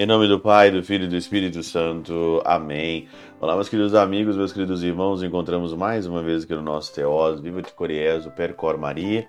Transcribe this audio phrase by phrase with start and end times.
[0.00, 2.40] Em nome do Pai, do Filho e do Espírito Santo.
[2.46, 3.06] Amém.
[3.38, 5.22] Olá, meus queridos amigos, meus queridos irmãos.
[5.22, 9.28] Encontramos mais uma vez aqui no nosso Teós, Viva de Coriezo, Percor Maria.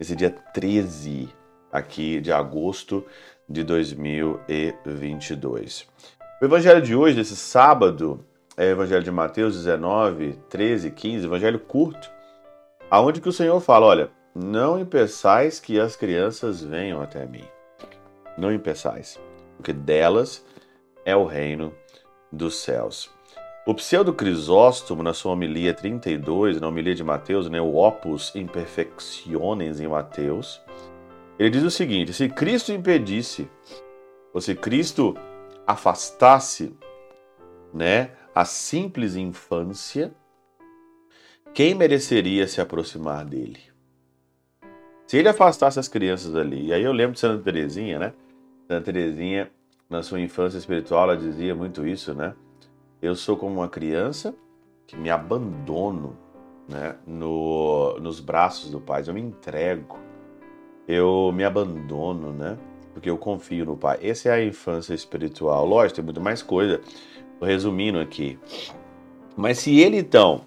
[0.00, 1.28] Esse dia 13
[1.70, 3.04] aqui de agosto
[3.46, 5.86] de 2022.
[6.40, 8.24] O evangelho de hoje, desse sábado,
[8.56, 12.10] é o evangelho de Mateus 19, 13, 15, evangelho curto,
[12.90, 17.44] aonde que o Senhor fala, olha, não impeçais que as crianças venham até mim.
[18.36, 19.18] Não impeçais
[19.56, 20.44] porque delas
[21.04, 21.72] é o reino
[22.30, 23.10] dos céus.
[23.66, 29.80] O pseudo Crisóstomo, na sua homilia 32, na homilia de Mateus, né, o Opus Imperfectiones
[29.80, 30.60] em Mateus,
[31.38, 33.48] ele diz o seguinte: se Cristo impedisse,
[34.32, 35.16] ou se Cristo
[35.66, 36.76] afastasse
[37.74, 40.14] né, a simples infância,
[41.56, 43.60] quem mereceria se aproximar dele?
[45.06, 48.12] Se ele afastasse as crianças ali, e aí eu lembro de Santa Teresinha, né?
[48.68, 49.50] Santa Teresinha,
[49.88, 52.34] na sua infância espiritual, ela dizia muito isso, né?
[53.00, 54.34] Eu sou como uma criança
[54.86, 56.18] que me abandono
[56.68, 59.98] né, no, nos braços do Pai, eu me entrego,
[60.86, 62.58] eu me abandono, né?
[62.92, 63.98] Porque eu confio no Pai.
[64.02, 65.64] Essa é a infância espiritual.
[65.64, 66.82] Lógico, tem muito mais coisa.
[67.40, 68.38] Tô resumindo aqui.
[69.34, 70.44] Mas se ele então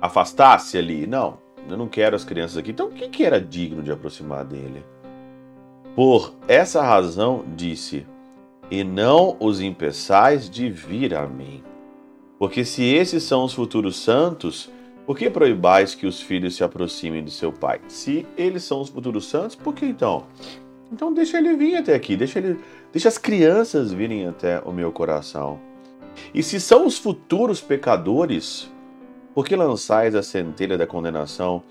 [0.00, 3.92] afastasse ali, não, eu não quero as crianças aqui, então quem que era digno de
[3.92, 4.84] aproximar dele?
[5.94, 8.06] Por essa razão disse:
[8.70, 11.62] E não os impeçais de vir a mim.
[12.38, 14.70] Porque se esses são os futuros santos,
[15.04, 17.80] por que proibais que os filhos se aproximem de seu pai?
[17.88, 20.26] Se eles são os futuros santos, por que então?
[20.92, 22.60] Então deixa ele vir até aqui, deixa, ele,
[22.92, 25.58] deixa as crianças virem até o meu coração.
[26.32, 28.70] E se são os futuros pecadores,
[29.38, 31.62] por que lançais a centelha da condenação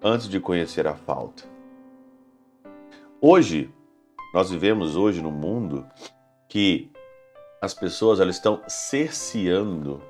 [0.00, 1.42] antes de conhecer a falta?
[3.20, 3.68] Hoje,
[4.32, 5.84] nós vivemos hoje no mundo
[6.48, 6.88] que
[7.60, 10.00] as pessoas elas estão cerceando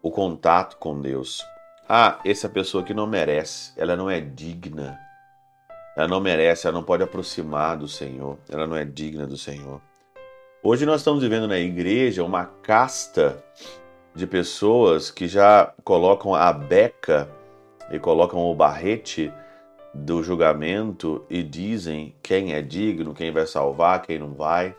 [0.00, 1.44] o contato com Deus.
[1.86, 4.98] Ah, essa pessoa que não merece, ela não é digna.
[5.94, 9.82] Ela não merece, ela não pode aproximar do Senhor, ela não é digna do Senhor.
[10.62, 13.44] Hoje nós estamos vivendo na igreja uma casta
[14.16, 17.28] de pessoas que já colocam a beca
[17.92, 19.30] e colocam o barrete
[19.92, 24.74] do julgamento e dizem quem é digno, quem vai salvar, quem não vai.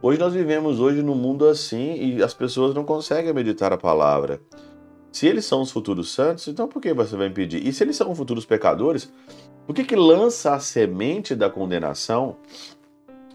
[0.00, 4.40] Hoje nós vivemos hoje num mundo assim e as pessoas não conseguem meditar a palavra.
[5.12, 7.66] Se eles são os futuros santos, então por que você vai impedir?
[7.66, 9.12] E se eles são futuros pecadores,
[9.66, 12.36] por que, que lança a semente da condenação?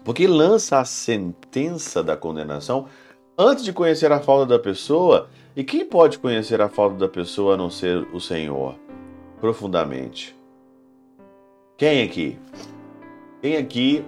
[0.04, 2.86] Por que lança a sentença da condenação
[3.42, 5.28] antes de conhecer a falta da pessoa?
[5.54, 8.76] E quem pode conhecer a falta da pessoa a não ser o Senhor?
[9.40, 10.34] Profundamente.
[11.76, 12.38] Quem aqui?
[13.40, 14.04] Quem aqui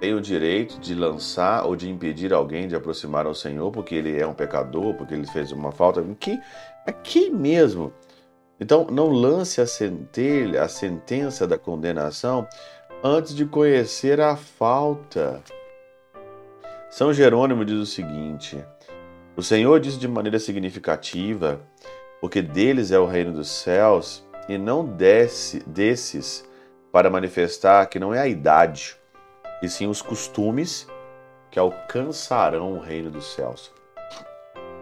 [0.00, 4.18] tem o direito de lançar ou de impedir alguém de aproximar ao Senhor porque ele
[4.18, 6.00] é um pecador, porque ele fez uma falta?
[6.00, 6.40] Aqui,
[6.86, 7.92] aqui mesmo.
[8.58, 12.48] Então, não lance a centelha, a sentença da condenação
[13.04, 15.42] antes de conhecer a falta.
[16.90, 18.64] São Jerônimo diz o seguinte:
[19.36, 21.60] O Senhor diz de maneira significativa,
[22.20, 26.48] porque deles é o reino dos céus, e não desse, desses
[26.90, 28.96] para manifestar que não é a idade,
[29.62, 30.88] e sim os costumes
[31.50, 33.70] que alcançarão o reino dos céus.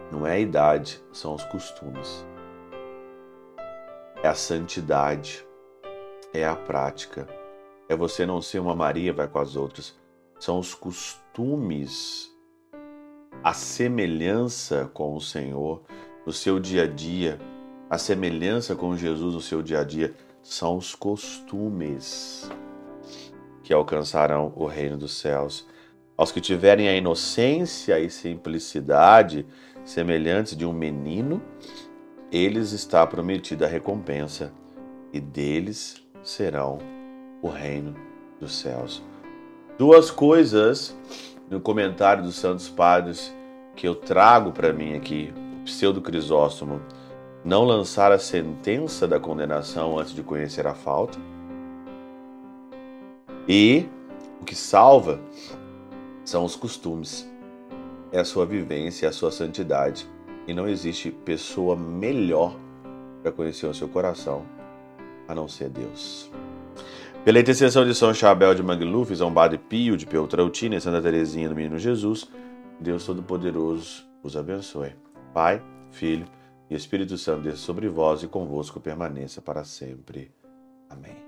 [0.09, 2.25] Não é a idade, são os costumes.
[4.23, 5.45] É a santidade,
[6.33, 7.27] é a prática.
[7.89, 9.93] É você não ser uma Maria, vai com as outras.
[10.39, 12.31] São os costumes,
[13.43, 15.81] a semelhança com o Senhor
[16.25, 17.39] no seu dia a dia,
[17.89, 22.49] a semelhança com Jesus no seu dia a dia são os costumes
[23.63, 25.67] que alcançarão o reino dos céus.
[26.15, 29.45] Aos que tiverem a inocência e simplicidade
[29.83, 31.41] semelhantes de um menino,
[32.31, 34.51] eles está prometida a recompensa,
[35.13, 36.79] e deles serão
[37.41, 37.95] o reino
[38.39, 39.03] dos céus.
[39.77, 40.97] Duas coisas
[41.51, 43.31] no comentário dos Santos Padres
[43.75, 45.31] que eu trago para mim aqui,
[45.61, 46.81] o pseudo Crisóstomo
[47.45, 51.19] não lançar a sentença da condenação antes de conhecer a falta.
[53.47, 53.87] E
[54.41, 55.19] o que salva
[56.25, 57.29] são os costumes,
[58.11, 60.09] é a sua vivência, é a sua santidade.
[60.47, 62.55] E não existe pessoa melhor
[63.21, 64.43] para conhecer o seu coração
[65.27, 66.31] a não ser Deus.
[67.27, 71.49] Pela intercessão de São Chabel de Mangluf, São Padre Pio de Peltrautina e Santa Teresinha
[71.49, 72.25] do Menino Jesus,
[72.79, 74.95] Deus Todo-Poderoso os abençoe.
[75.33, 76.25] Pai, Filho
[76.69, 80.31] E Espírito Santo desça sobre vós e convosco permaneça para sempre.
[80.89, 81.26] Amém.